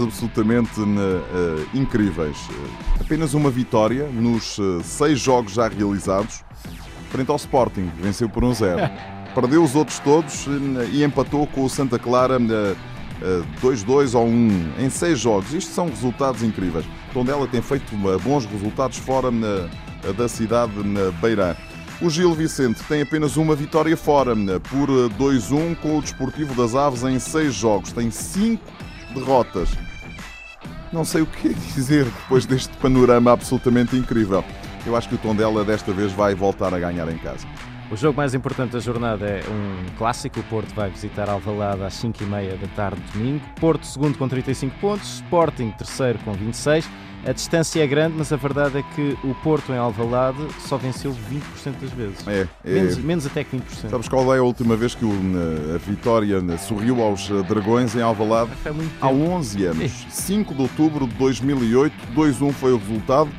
absolutamente 0.01 0.79
uh, 0.79 0.85
incríveis. 1.73 2.37
Apenas 2.99 3.33
uma 3.33 3.49
vitória 3.49 4.07
nos 4.07 4.57
seis 4.83 5.19
jogos 5.19 5.53
já 5.53 5.67
realizados 5.67 6.43
frente 7.11 7.29
ao 7.29 7.35
Sporting, 7.35 7.91
venceu 7.99 8.29
por 8.29 8.43
um 8.43 8.53
zero. 8.53 8.89
Perdeu 9.35 9.63
os 9.63 9.75
outros 9.75 9.99
todos 9.99 10.47
eh, 10.47 10.89
e 10.91 11.03
empatou 11.03 11.45
com 11.47 11.63
o 11.63 11.69
Santa 11.69 11.99
Clara 11.99 12.39
2-2 12.39 12.43
eh, 13.21 14.13
eh, 14.13 14.17
ou 14.17 14.27
1 14.27 14.73
em 14.79 14.89
seis 14.89 15.19
jogos. 15.19 15.53
Isto 15.53 15.73
são 15.73 15.89
resultados 15.89 16.41
incríveis. 16.43 16.85
Tondela 17.13 17.47
tem 17.47 17.61
feito 17.61 17.95
bons 18.23 18.45
resultados 18.45 18.97
fora 18.97 19.29
da 20.17 20.27
cidade 20.27 20.73
na 20.83 21.11
Beirã. 21.21 21.55
O 22.01 22.09
Gil 22.09 22.33
Vicente 22.33 22.81
tem 22.89 23.03
apenas 23.03 23.37
uma 23.37 23.55
vitória 23.55 23.95
fora, 23.95 24.35
por 24.69 24.89
2-1 25.19 25.75
com 25.75 25.99
o 25.99 26.01
Desportivo 26.01 26.55
das 26.55 26.73
Aves 26.73 27.03
em 27.03 27.19
seis 27.19 27.53
jogos. 27.53 27.91
Tem 27.91 28.09
cinco 28.09 28.63
derrotas. 29.11 29.69
Não 30.91 31.05
sei 31.05 31.21
o 31.21 31.25
que 31.25 31.53
dizer 31.53 32.05
depois 32.05 32.45
deste 32.45 32.75
panorama 32.77 33.31
absolutamente 33.31 33.95
incrível. 33.95 34.43
Eu 34.85 34.95
acho 34.95 35.07
que 35.07 35.15
o 35.15 35.17
Tondela 35.17 35.63
desta 35.63 35.93
vez 35.93 36.11
vai 36.11 36.35
voltar 36.35 36.73
a 36.73 36.79
ganhar 36.79 37.07
em 37.09 37.17
casa. 37.17 37.47
O 37.91 37.97
jogo 37.97 38.15
mais 38.15 38.33
importante 38.33 38.71
da 38.71 38.79
jornada 38.79 39.25
é 39.25 39.43
um 39.49 39.97
clássico. 39.97 40.39
O 40.39 40.43
Porto 40.43 40.73
vai 40.73 40.89
visitar 40.89 41.29
Alvalade 41.29 41.83
às 41.83 41.93
5h30 42.01 42.57
da 42.57 42.67
tarde 42.73 43.01
de 43.01 43.11
domingo. 43.11 43.41
Porto 43.59 43.85
segundo 43.85 44.17
com 44.17 44.29
35 44.29 44.73
pontos, 44.79 45.15
Sporting 45.15 45.71
terceiro 45.71 46.17
com 46.19 46.31
26. 46.31 46.89
A 47.25 47.33
distância 47.33 47.83
é 47.83 47.85
grande, 47.85 48.15
mas 48.17 48.31
a 48.31 48.37
verdade 48.37 48.77
é 48.77 48.83
que 48.95 49.17
o 49.25 49.35
Porto 49.43 49.73
em 49.73 49.77
Alvalade 49.77 50.39
só 50.61 50.77
venceu 50.77 51.11
20% 51.11 51.81
das 51.81 51.91
vezes. 51.91 52.25
É, 52.25 52.47
é. 52.63 52.73
Menos, 52.73 52.97
menos 52.97 53.25
até 53.25 53.43
que 53.43 53.57
20%. 53.57 53.89
Sabes 53.89 54.07
qual 54.07 54.33
é 54.33 54.39
a 54.39 54.43
última 54.43 54.77
vez 54.77 54.95
que 54.95 55.03
o, 55.03 55.11
a 55.75 55.77
vitória 55.77 56.41
sorriu 56.59 57.03
aos 57.03 57.27
Dragões 57.45 57.93
em 57.93 58.01
Alvalade? 58.01 58.51
Foi 58.63 58.71
muito 58.71 58.91
Há 59.01 59.09
11 59.09 59.65
anos. 59.65 59.91
5 60.09 60.55
de 60.55 60.61
outubro 60.61 61.05
de 61.05 61.13
2008, 61.15 61.93
2-1 62.15 62.53
foi 62.53 62.71
o 62.71 62.77
resultado. 62.77 63.29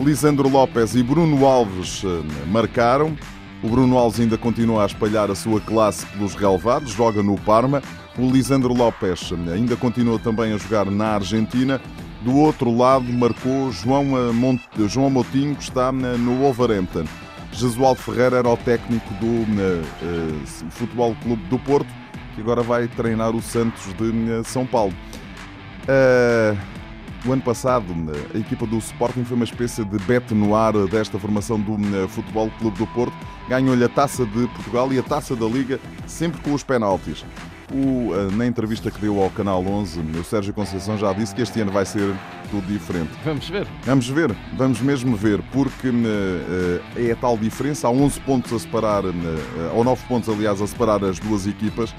Lisandro 0.00 0.48
Lopes 0.48 0.96
e 0.96 1.04
Bruno 1.04 1.46
Alves 1.46 2.02
marcaram. 2.48 3.16
O 3.62 3.68
Bruno 3.68 3.96
Alves 3.96 4.18
ainda 4.18 4.36
continua 4.36 4.82
a 4.82 4.86
espalhar 4.86 5.30
a 5.30 5.34
sua 5.36 5.60
classe 5.60 6.04
pelos 6.06 6.34
relevados, 6.34 6.90
joga 6.90 7.22
no 7.22 7.38
Parma. 7.38 7.80
O 8.18 8.28
Lisandro 8.28 8.74
Lopes 8.74 9.32
ainda 9.52 9.76
continua 9.76 10.18
também 10.18 10.52
a 10.52 10.58
jogar 10.58 10.86
na 10.86 11.14
Argentina. 11.14 11.80
Do 12.22 12.36
outro 12.36 12.76
lado, 12.76 13.12
marcou 13.12 13.70
João, 13.70 14.16
eh, 14.16 14.32
Mont... 14.32 14.60
João 14.88 15.10
Moutinho, 15.10 15.54
que 15.54 15.62
está 15.62 15.92
no 15.92 16.38
Wolverhampton. 16.38 17.04
Jesualdo 17.52 18.00
Ferreira 18.00 18.38
era 18.38 18.48
o 18.48 18.56
técnico 18.56 19.12
do 19.14 19.26
uh, 19.26 20.70
Futebol 20.70 21.14
Clube 21.22 21.42
do 21.44 21.58
Porto, 21.58 21.88
que 22.34 22.40
agora 22.40 22.62
vai 22.62 22.88
treinar 22.88 23.34
o 23.34 23.42
Santos 23.42 23.82
de 23.94 24.48
São 24.48 24.64
Paulo. 24.66 24.94
Uh, 25.82 26.56
o 27.24 27.32
ano 27.32 27.42
passado, 27.42 27.86
a 28.34 28.38
equipa 28.38 28.66
do 28.66 28.78
Sporting 28.78 29.24
foi 29.24 29.36
uma 29.36 29.44
espécie 29.44 29.84
de 29.84 29.98
bete 30.00 30.34
no 30.34 30.54
ar 30.54 30.72
desta 30.88 31.18
formação 31.18 31.58
do 31.58 31.76
Futebol 32.08 32.50
Clube 32.58 32.78
do 32.78 32.86
Porto. 32.88 33.14
Ganhou-lhe 33.48 33.84
a 33.84 33.88
taça 33.88 34.24
de 34.24 34.46
Portugal 34.48 34.92
e 34.92 34.98
a 34.98 35.02
taça 35.02 35.36
da 35.36 35.46
Liga, 35.46 35.78
sempre 36.06 36.40
com 36.40 36.52
os 36.52 36.62
penaltis. 36.62 37.24
O, 37.72 38.12
na 38.36 38.46
entrevista 38.46 38.90
que 38.90 39.00
deu 39.00 39.22
ao 39.22 39.30
Canal 39.30 39.64
11, 39.64 40.00
o 40.20 40.24
Sérgio 40.24 40.52
Conceição 40.52 40.98
já 40.98 41.12
disse 41.12 41.34
que 41.34 41.42
este 41.42 41.60
ano 41.60 41.72
vai 41.72 41.86
ser 41.86 42.14
tudo 42.50 42.66
diferente. 42.66 43.10
Vamos 43.24 43.48
ver. 43.48 43.66
Vamos 43.84 44.08
ver, 44.08 44.36
vamos 44.56 44.80
mesmo 44.80 45.16
ver, 45.16 45.40
porque 45.52 45.90
é 46.96 47.12
a 47.12 47.16
tal 47.16 47.38
diferença. 47.38 47.86
Há 47.86 47.90
11 47.90 48.20
pontos 48.20 48.52
a 48.52 48.58
separar, 48.58 49.04
ou 49.74 49.84
9 49.84 50.02
pontos, 50.06 50.28
aliás, 50.28 50.60
a 50.60 50.66
separar 50.66 51.02
as 51.04 51.18
duas 51.18 51.46
equipas 51.46 51.94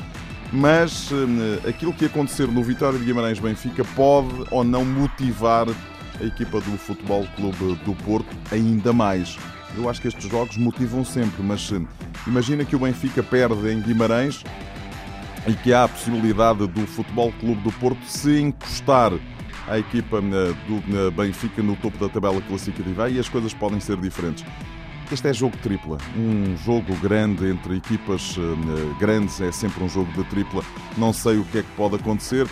mas 0.53 1.10
eh, 1.12 1.67
aquilo 1.67 1.91
que 1.91 2.05
acontecer 2.05 2.48
no 2.48 2.63
Vitória 2.63 3.00
de 3.00 3.03
Guimarães 3.03 3.39
Benfica 3.39 3.83
pode 3.95 4.45
ou 4.51 4.63
não 4.63 4.86
motivar 4.86 5.65
a 5.67 6.24
equipa 6.24 6.62
do 6.62 6.77
Futebol 6.77 7.25
Clube 7.36 7.75
do 7.83 7.95
Porto 8.03 8.29
ainda 8.51 8.93
mais. 8.93 9.36
Eu 9.75 9.89
acho 9.89 10.00
que 10.00 10.07
estes 10.07 10.29
jogos 10.29 10.55
motivam 10.55 11.03
sempre, 11.03 11.41
mas 11.41 11.72
eh, 11.74 11.81
imagina 12.27 12.63
que 12.63 12.75
o 12.75 12.79
Benfica 12.79 13.24
perde 13.24 13.74
em 13.74 13.81
Guimarães 13.81 14.43
e 15.48 15.53
que 15.53 15.74
há 15.74 15.86
a 15.86 15.88
possibilidade 15.88 16.67
do 16.67 16.86
Futebol 16.86 17.33
Clube 17.39 17.62
do 17.62 17.72
Porto 17.72 18.05
se 18.05 18.39
encostar 18.39 19.12
à 19.67 19.79
equipa 19.79 20.17
eh, 20.17 20.53
do 20.67 21.12
Benfica 21.12 21.63
no 21.63 21.75
topo 21.77 21.98
da 21.98 22.07
tabela 22.07 22.39
classificativa 22.43 23.10
e 23.10 23.17
as 23.17 23.27
coisas 23.27 23.55
podem 23.55 23.79
ser 23.79 23.98
diferentes. 23.98 24.45
Este 25.13 25.27
é 25.27 25.34
jogo 25.34 25.55
tripla, 25.58 26.00
um 26.17 26.58
jogo 26.58 26.96
grande 26.96 27.48
entre 27.48 27.77
equipas 27.77 28.36
uh, 28.36 28.96
grandes, 29.00 29.39
é 29.39 29.51
sempre 29.51 29.84
um 29.84 29.88
jogo 29.88 30.12
de 30.12 30.24
tripla. 30.24 30.63
Não 30.98 31.13
sei 31.13 31.38
o 31.38 31.46
que 31.46 31.60
é 31.60 31.62
que 31.62 31.70
pode 31.77 31.98
acontecer. 31.98 32.48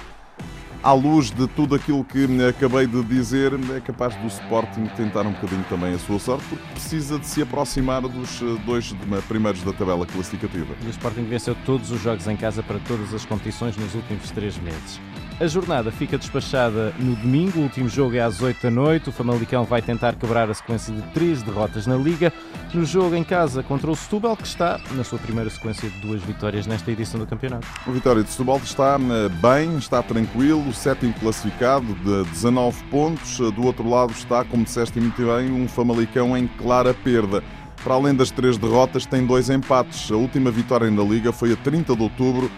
À 0.84 0.94
luz 0.94 1.32
de 1.32 1.48
tudo 1.48 1.74
aquilo 1.74 2.06
que 2.06 2.28
acabei 2.48 2.86
de 2.86 3.04
dizer, 3.04 3.52
é 3.76 3.80
capaz 3.80 4.16
do 4.18 4.28
Sporting 4.28 4.86
tentar 4.96 5.22
um 5.22 5.32
bocadinho 5.32 5.66
também 5.70 5.96
a 5.96 5.98
sua 5.98 6.20
sorte, 6.20 6.46
porque 6.50 6.64
precisa 6.74 7.18
de 7.18 7.26
se 7.26 7.42
aproximar 7.42 8.04
dos 8.04 8.40
eh, 8.44 8.62
dois 8.64 8.94
primeiros 9.28 9.64
da 9.64 9.74
tabela 9.74 10.06
classificativa. 10.06 10.76
E 10.84 10.86
o 10.86 10.90
Sporting 10.92 11.24
venceu 11.24 11.56
todos 11.66 11.90
os 11.90 12.00
jogos 12.00 12.28
em 12.28 12.38
casa 12.38 12.62
para 12.62 12.78
todas 12.78 13.12
as 13.12 13.26
competições 13.26 13.76
nos 13.76 13.96
últimos 13.96 14.30
três 14.30 14.56
meses. 14.60 15.00
A 15.42 15.48
jornada 15.48 15.92
fica 15.92 16.20
despachada 16.20 16.94
no 17.00 17.16
domingo, 17.16 17.62
o 17.62 17.64
último 17.64 17.90
jogo 17.90 18.16
é 18.16 18.20
às 18.20 18.44
8 18.44 18.62
da 18.62 18.70
noite. 18.70 19.10
O 19.10 19.12
Famalicão 19.12 19.64
vai 19.64 19.82
tentar 19.82 20.14
quebrar 20.14 20.48
a 20.52 20.54
sequência 20.54 20.94
de 20.94 21.02
três 21.14 21.42
derrotas 21.42 21.88
na 21.88 21.96
Liga. 21.96 22.32
No 22.76 22.86
jogo 22.86 23.16
em 23.16 23.24
casa 23.24 23.64
contra 23.64 23.90
o 23.90 23.96
Setúbal, 23.96 24.38
que 24.38 24.46
está 24.46 24.80
na 24.92 25.04
sua 25.04 25.18
primeira 25.18 25.50
sequência 25.50 25.90
de 25.90 26.00
duas 26.00 26.22
vitórias 26.22 26.68
nesta 26.68 26.92
edição 26.92 27.20
do 27.20 27.26
campeonato. 27.26 27.66
O 27.88 27.92
Vitória 27.92 28.24
de 28.24 28.30
Setúbal 28.30 28.58
está 28.58 29.00
eh, 29.00 29.30
bem, 29.30 29.78
está 29.80 30.04
tranquilo, 30.04 30.72
sétimo 30.72 31.12
classificado 31.16 31.88
de 31.88 32.30
19 32.30 32.84
pontos. 32.92 33.40
Do 33.40 33.66
outro 33.66 33.90
lado 33.90 34.12
está, 34.12 34.44
como 34.44 34.64
disseste 34.64 35.00
muito 35.00 35.26
bem, 35.26 35.52
um 35.52 35.68
Famalicão 35.68 36.38
em 36.38 36.46
clara 36.46 36.94
perda. 36.94 37.44
Para 37.84 37.96
além 37.96 38.14
das 38.14 38.30
três 38.30 38.60
derrotas, 38.60 39.08
tem 39.08 39.26
dois 39.26 39.50
empates. 39.50 40.12
A 40.12 40.16
última 40.16 40.52
vitória 40.52 40.92
na 40.92 41.02
Liga 41.02 41.32
foi 41.32 41.54
a 41.54 41.56
30 41.56 41.96
de 41.96 42.04
outubro 42.04 42.52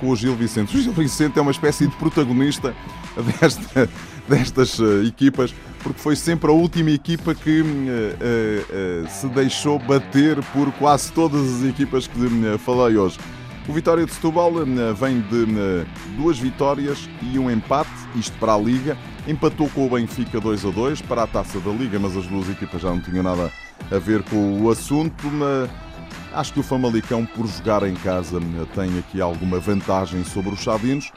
com 0.00 0.10
o 0.10 0.16
Gil 0.16 0.34
Vicente. 0.34 0.76
O 0.76 0.80
Gil 0.80 0.92
Vicente 0.92 1.38
é 1.38 1.42
uma 1.42 1.50
espécie 1.50 1.86
de 1.86 1.96
protagonista 1.96 2.74
desta, 3.40 3.88
destas 4.28 4.78
uh, 4.78 5.02
equipas, 5.04 5.54
porque 5.82 6.00
foi 6.00 6.16
sempre 6.16 6.50
a 6.50 6.52
última 6.52 6.90
equipa 6.90 7.34
que 7.34 7.60
uh, 7.60 7.64
uh, 7.64 9.08
se 9.08 9.26
deixou 9.28 9.78
bater 9.78 10.42
por 10.52 10.70
quase 10.72 11.12
todas 11.12 11.40
as 11.56 11.68
equipas 11.68 12.06
que 12.06 12.18
falei 12.58 12.96
hoje. 12.96 13.18
O 13.68 13.72
Vitória 13.72 14.06
de 14.06 14.12
Setúbal 14.12 14.52
vem 14.94 15.22
de 15.22 15.44
duas 16.16 16.38
vitórias 16.38 17.10
e 17.20 17.36
um 17.36 17.50
empate, 17.50 17.90
isto 18.14 18.38
para 18.38 18.54
a 18.54 18.58
Liga. 18.58 18.96
Empatou 19.26 19.68
com 19.70 19.86
o 19.86 19.90
Benfica 19.90 20.40
2 20.40 20.66
a 20.66 20.70
2 20.70 21.02
para 21.02 21.24
a 21.24 21.26
taça 21.26 21.58
da 21.58 21.72
Liga, 21.72 21.98
mas 21.98 22.16
as 22.16 22.28
duas 22.28 22.48
equipas 22.48 22.80
já 22.80 22.90
não 22.90 23.00
tinham 23.00 23.24
nada 23.24 23.50
a 23.90 23.98
ver 23.98 24.22
com 24.22 24.62
o 24.62 24.70
assunto. 24.70 25.26
Acho 26.36 26.52
que 26.52 26.60
o 26.60 26.62
Famalicão, 26.62 27.24
por 27.24 27.46
jogar 27.46 27.82
em 27.88 27.94
casa, 27.94 28.38
tem 28.74 28.98
aqui 28.98 29.22
alguma 29.22 29.58
vantagem 29.58 30.22
sobre 30.22 30.52
os 30.52 30.60
Chavinos. 30.60 31.10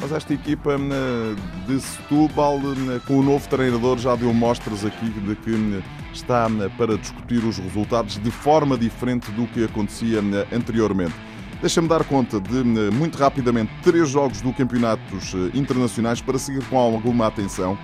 Mas 0.00 0.12
esta 0.12 0.32
equipa 0.32 0.76
de 1.66 1.80
Setúbal, 1.80 2.60
com 3.04 3.18
o 3.18 3.22
novo 3.24 3.48
treinador, 3.48 3.98
já 3.98 4.14
deu 4.14 4.32
mostras 4.32 4.84
aqui 4.84 5.10
de 5.10 5.34
que 5.34 5.82
está 6.12 6.46
para 6.78 6.96
discutir 6.96 7.44
os 7.44 7.58
resultados 7.58 8.16
de 8.18 8.30
forma 8.30 8.78
diferente 8.78 9.28
do 9.32 9.44
que 9.48 9.64
acontecia 9.64 10.20
anteriormente. 10.52 11.14
Deixa-me 11.60 11.88
dar 11.88 12.04
conta 12.04 12.40
de, 12.40 12.62
muito 12.94 13.18
rapidamente, 13.18 13.72
três 13.82 14.08
jogos 14.08 14.40
do 14.40 14.52
campeonatos 14.52 15.34
internacionais 15.52 16.20
para 16.20 16.38
seguir 16.38 16.64
com 16.66 16.78
alguma 16.78 17.26
atenção. 17.26 17.76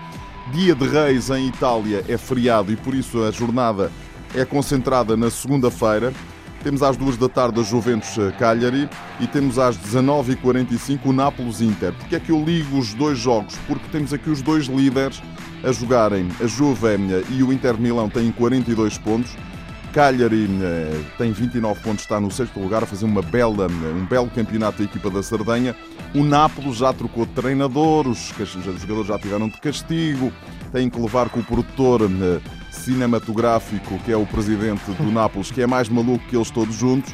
Dia 0.52 0.76
de 0.76 0.86
Reis 0.86 1.30
em 1.30 1.48
Itália 1.48 2.04
é 2.08 2.16
feriado 2.16 2.70
e 2.70 2.76
por 2.76 2.94
isso 2.94 3.24
a 3.24 3.32
jornada 3.32 3.90
é 4.36 4.44
concentrada 4.44 5.16
na 5.16 5.30
segunda-feira. 5.32 6.14
Temos 6.62 6.82
às 6.82 6.96
duas 6.96 7.16
da 7.16 7.28
tarde 7.28 7.60
a 7.60 7.62
Juventus 7.62 8.18
eh, 8.18 8.32
Cagliari 8.38 8.88
e 9.20 9.26
temos 9.26 9.58
às 9.58 9.76
19h45 9.78 11.00
o 11.04 11.12
Nápoles 11.12 11.60
Inter. 11.60 11.92
Porque 11.92 12.16
é 12.16 12.20
que 12.20 12.30
eu 12.30 12.42
ligo 12.42 12.78
os 12.78 12.92
dois 12.94 13.18
jogos? 13.18 13.54
Porque 13.66 13.88
temos 13.92 14.12
aqui 14.12 14.30
os 14.30 14.42
dois 14.42 14.66
líderes 14.66 15.22
a 15.62 15.70
jogarem. 15.70 16.28
A 16.42 16.46
Juve 16.46 16.86
eh, 16.86 17.24
e 17.30 17.42
o 17.42 17.52
Inter 17.52 17.78
Milão 17.78 18.08
têm 18.08 18.32
42 18.32 18.98
pontos. 18.98 19.36
Cagliari 19.92 20.46
eh, 20.60 21.00
tem 21.16 21.32
29 21.32 21.80
pontos, 21.80 22.02
está 22.02 22.20
no 22.20 22.30
sexto 22.30 22.60
lugar 22.60 22.82
a 22.82 22.86
fazer 22.86 23.04
uma 23.04 23.22
bela, 23.22 23.66
um 23.66 24.04
belo 24.04 24.28
campeonato 24.28 24.78
da 24.78 24.84
equipa 24.84 25.08
da 25.08 25.22
Sardenha. 25.22 25.74
O 26.14 26.22
Nápoles 26.22 26.76
já 26.78 26.92
trocou 26.92 27.24
de 27.24 27.32
treinador, 27.32 28.06
os 28.08 28.32
jogadores 28.80 29.06
já 29.06 29.18
tiveram 29.18 29.48
de 29.48 29.58
castigo, 29.60 30.32
têm 30.72 30.90
que 30.90 31.00
levar 31.00 31.28
com 31.28 31.40
o 31.40 31.44
produtor 31.44 32.02
cinematográfico, 32.76 33.98
que 34.04 34.12
é 34.12 34.16
o 34.16 34.26
presidente 34.26 34.90
do 34.92 35.10
Nápoles, 35.10 35.50
que 35.50 35.62
é 35.62 35.66
mais 35.66 35.88
maluco 35.88 36.24
que 36.28 36.36
eles 36.36 36.50
todos 36.50 36.74
juntos, 36.74 37.12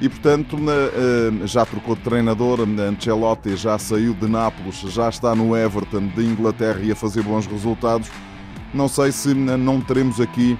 e 0.00 0.08
portanto 0.08 0.56
eh, 0.68 1.46
já 1.46 1.64
trocou 1.66 1.94
de 1.94 2.02
treinador, 2.02 2.60
Ancelotti 2.60 3.56
já 3.56 3.78
saiu 3.78 4.14
de 4.14 4.26
Nápoles, 4.26 4.76
já 4.76 5.08
está 5.08 5.34
no 5.34 5.56
Everton 5.56 6.08
de 6.08 6.24
Inglaterra 6.24 6.80
e 6.82 6.92
a 6.92 6.96
fazer 6.96 7.22
bons 7.22 7.46
resultados. 7.46 8.08
Não 8.72 8.88
sei 8.88 9.12
se 9.12 9.34
não 9.34 9.80
teremos 9.80 10.20
aqui 10.20 10.58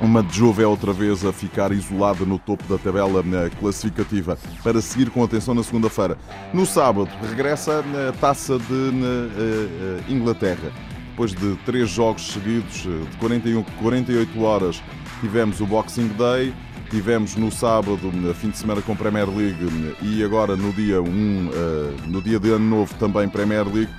uma 0.00 0.26
Juve 0.28 0.64
outra 0.64 0.92
vez 0.92 1.24
a 1.24 1.32
ficar 1.32 1.70
isolada 1.70 2.24
no 2.24 2.38
topo 2.38 2.64
da 2.64 2.76
tabela 2.76 3.22
classificativa 3.60 4.36
para 4.62 4.80
seguir 4.80 5.10
com 5.10 5.22
atenção 5.22 5.54
na 5.54 5.62
segunda-feira. 5.62 6.18
No 6.52 6.66
sábado 6.66 7.08
regressa 7.28 7.84
a 8.08 8.12
taça 8.12 8.58
de 8.58 8.64
eh, 8.64 10.02
eh, 10.08 10.12
Inglaterra 10.12 10.72
depois 11.12 11.34
de 11.34 11.54
três 11.66 11.90
jogos 11.90 12.32
seguidos 12.32 12.86
eh, 12.86 13.10
de 13.10 13.16
41, 13.18 13.62
48 13.62 14.42
horas, 14.42 14.82
tivemos 15.20 15.60
o 15.60 15.66
Boxing 15.66 16.08
Day, 16.08 16.54
tivemos 16.90 17.36
no 17.36 17.50
sábado, 17.50 18.10
fim 18.34 18.48
de 18.48 18.56
semana 18.56 18.80
com 18.80 18.96
Premier 18.96 19.28
League 19.28 19.94
e 20.00 20.24
agora 20.24 20.56
no 20.56 20.72
dia 20.72 21.02
1, 21.02 21.06
eh, 21.06 21.94
no 22.06 22.22
dia 22.22 22.40
de 22.40 22.50
ano 22.50 22.64
novo 22.64 22.94
também 22.94 23.28
Premier 23.28 23.66
League. 23.66 23.92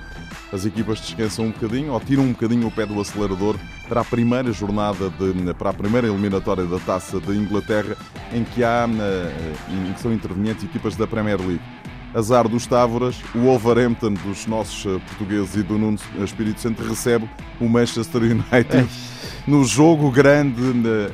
As 0.52 0.66
equipas 0.66 1.00
descansam 1.00 1.46
um 1.46 1.50
bocadinho 1.50 1.92
ou 1.92 2.00
tiram 2.00 2.24
um 2.24 2.32
bocadinho 2.32 2.66
o 2.66 2.70
pé 2.70 2.84
do 2.84 3.00
acelerador 3.00 3.56
para 3.88 4.00
a 4.00 4.04
primeira 4.04 4.52
jornada, 4.52 5.10
de, 5.10 5.54
para 5.54 5.70
a 5.70 5.72
primeira 5.72 6.06
eliminatória 6.08 6.64
da 6.64 6.78
Taça 6.80 7.20
de 7.20 7.32
Inglaterra, 7.32 7.96
em 8.32 8.44
que 8.44 8.62
há, 8.64 8.88
eh, 8.88 9.52
em 9.88 9.92
que 9.92 10.00
são 10.00 10.12
intervenientes 10.12 10.64
equipas 10.64 10.96
da 10.96 11.06
Premier 11.06 11.38
League 11.38 11.62
azar 12.14 12.48
dos 12.48 12.66
Távoras, 12.66 13.16
o 13.34 13.40
Wolverhampton 13.40 14.14
dos 14.14 14.46
nossos 14.46 14.86
eh, 14.86 15.00
portugueses 15.08 15.56
e 15.56 15.62
do 15.62 15.76
Nuno 15.76 15.98
Espírito 16.22 16.60
Santo 16.60 16.82
recebe 16.82 17.28
o 17.60 17.68
Manchester 17.68 18.22
United 18.22 18.88
no 19.46 19.64
jogo 19.64 20.10
grande 20.10 20.62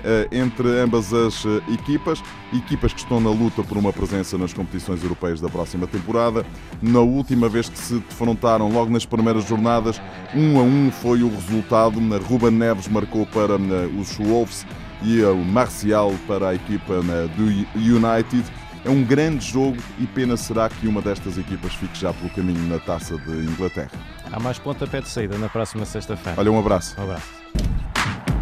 eh, 0.05 0.29
entre 0.31 0.69
ambas 0.79 1.13
as 1.13 1.45
eh, 1.45 1.63
equipas, 1.73 2.23
equipas 2.53 2.93
que 2.93 3.01
estão 3.01 3.21
na 3.21 3.31
luta 3.31 3.63
por 3.63 3.79
uma 3.79 3.93
presença 3.93 4.37
nas 4.37 4.53
competições 4.53 5.03
europeias 5.03 5.41
da 5.41 5.49
próxima 5.49 5.87
temporada. 5.87 6.45
Na 6.83 7.01
última 7.01 7.49
vez 7.49 7.69
que 7.69 7.79
se 7.79 7.95
defrontaram, 7.95 8.71
logo 8.71 8.93
nas 8.93 9.07
primeiras 9.07 9.49
jornadas, 9.49 10.01
um 10.35 10.59
a 10.59 10.63
um 10.63 10.91
foi 10.91 11.23
o 11.23 11.31
resultado. 11.31 11.99
Ruben 12.29 12.53
Neves 12.53 12.89
marcou 12.89 13.27
para 13.27 13.57
os 13.57 14.17
Wolves 14.17 14.67
e 15.03 15.23
o 15.23 15.37
Marcial 15.37 16.15
para 16.27 16.51
a 16.51 16.55
equipa 16.55 17.01
do 17.37 17.45
United. 17.75 18.45
É 18.85 18.91
um 18.91 19.05
grande 19.05 19.47
jogo 19.47 19.77
e 19.99 20.07
pena 20.07 20.37
será 20.37 20.69
que 20.69 20.87
uma 20.87 21.03
destas 21.03 21.37
equipas 21.37 21.75
fique 21.75 21.99
já 21.99 22.13
pelo 22.13 22.31
caminho 22.31 22.67
na 22.69 22.79
taça 22.79 23.17
de 23.19 23.31
Inglaterra. 23.31 23.91
Há 24.33 24.41
mais 24.41 24.59
pontapé 24.59 25.01
de 25.01 25.09
saída 25.09 25.37
na 25.37 25.49
próxima 25.49 25.85
sexta-feira. 25.85 26.41
Olha, 26.41 26.51
um 26.51 26.59
abraço. 26.59 26.99
Um 26.99 27.05
abraço. 27.05 27.29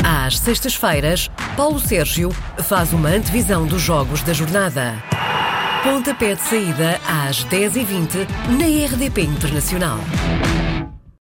Às 0.05 0.39
sextas-feiras, 0.39 1.29
Paulo 1.57 1.81
Sérgio 1.81 2.31
faz 2.63 2.93
uma 2.93 3.09
antevisão 3.09 3.67
dos 3.67 3.83
jogos 3.83 4.23
da 4.23 4.33
jornada. 4.33 4.95
Pontapé 5.83 6.35
de 6.35 6.43
saída 6.43 7.01
às 7.07 7.45
10h20 7.45 8.27
na 8.59 8.87
RDP 8.87 9.23
Internacional. 9.23 9.99